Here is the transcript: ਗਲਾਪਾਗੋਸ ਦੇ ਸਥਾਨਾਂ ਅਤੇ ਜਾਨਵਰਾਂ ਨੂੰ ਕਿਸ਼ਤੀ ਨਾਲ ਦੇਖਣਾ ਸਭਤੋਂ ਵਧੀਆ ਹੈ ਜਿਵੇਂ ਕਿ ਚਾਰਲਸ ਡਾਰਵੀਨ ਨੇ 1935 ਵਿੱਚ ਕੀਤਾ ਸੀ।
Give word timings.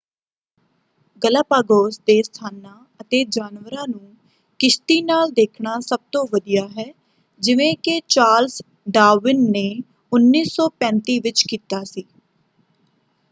ਗਲਾਪਾਗੋਸ 1.21 1.99
ਦੇ 1.99 2.21
ਸਥਾਨਾਂ 2.23 2.73
ਅਤੇ 3.01 3.23
ਜਾਨਵਰਾਂ 3.25 3.83
ਨੂੰ 3.87 4.15
ਕਿਸ਼ਤੀ 4.59 5.01
ਨਾਲ 5.01 5.31
ਦੇਖਣਾ 5.31 5.79
ਸਭਤੋਂ 5.79 6.25
ਵਧੀਆ 6.33 6.67
ਹੈ 6.77 6.85
ਜਿਵੇਂ 7.41 7.75
ਕਿ 7.83 7.99
ਚਾਰਲਸ 8.07 8.61
ਡਾਰਵੀਨ 8.89 9.43
ਨੇ 9.51 9.65
1935 10.11 11.19
ਵਿੱਚ 11.23 11.43
ਕੀਤਾ 11.49 11.83
ਸੀ। 11.83 12.05